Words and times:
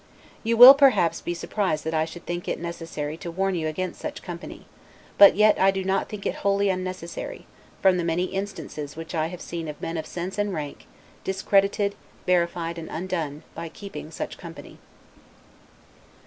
You 0.43 0.57
will, 0.57 0.73
perhaps, 0.73 1.21
be 1.21 1.35
surprised 1.35 1.83
that 1.83 1.93
I 1.93 2.05
should 2.05 2.25
think 2.25 2.47
it 2.47 2.59
necessary 2.59 3.17
to 3.17 3.29
warn 3.29 3.53
you 3.53 3.67
against 3.67 4.01
such 4.01 4.23
company, 4.23 4.65
but 5.19 5.35
yet 5.35 5.59
I 5.59 5.69
do 5.69 5.83
not 5.83 6.09
think 6.09 6.25
it 6.25 6.37
wholly, 6.41 6.69
unnecessary, 6.69 7.45
from 7.83 7.97
the 7.97 8.03
many 8.03 8.23
instances 8.23 8.95
which 8.95 9.13
I 9.13 9.27
have 9.27 9.41
seen 9.41 9.67
of 9.67 9.79
men 9.79 9.97
of 9.97 10.07
sense 10.07 10.39
and 10.39 10.55
rank, 10.55 10.87
discredited, 11.23 11.93
verified, 12.25 12.79
and 12.79 12.89
undone, 12.89 13.43
by 13.53 13.69
keeping 13.69 14.09
such 14.09 14.39
company. 14.39 14.79